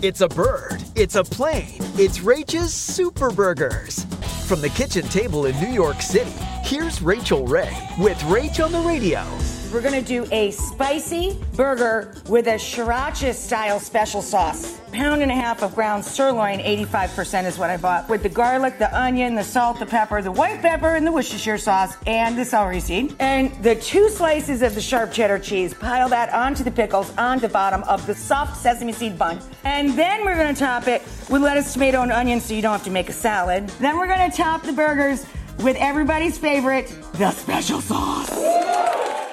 [0.00, 0.84] It's a bird.
[0.94, 1.74] It's a plane.
[1.96, 4.04] It's Rachael's Super Burgers.
[4.46, 6.30] From the kitchen table in New York City,
[6.62, 9.24] here's Rachael Ray with Rach on the radio.
[9.72, 14.80] We're gonna do a spicy burger with a sriracha style special sauce.
[14.92, 18.08] Pound and a half of ground sirloin, 85% is what I bought.
[18.08, 21.58] With the garlic, the onion, the salt, the pepper, the white pepper, and the Worcestershire
[21.58, 23.14] sauce, and the celery seed.
[23.18, 25.74] And the two slices of the sharp cheddar cheese.
[25.74, 29.38] Pile that onto the pickles on the bottom of the soft sesame seed bun.
[29.64, 32.84] And then we're gonna top it with lettuce, tomato, and onion so you don't have
[32.84, 33.68] to make a salad.
[33.80, 35.26] Then we're gonna top the burgers
[35.58, 38.67] with everybody's favorite, the special sauce.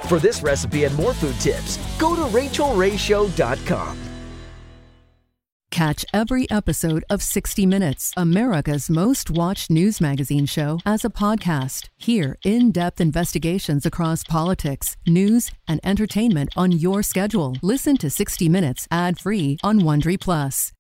[0.08, 3.98] For this recipe and more food tips, go to rachaelrayshow.com.
[5.72, 11.90] Catch every episode of 60 Minutes, America's most watched news magazine show, as a podcast.
[11.98, 17.58] Hear in depth investigations across politics, news, and entertainment on your schedule.
[17.62, 20.72] Listen to 60 Minutes ad free on Wondery Plus.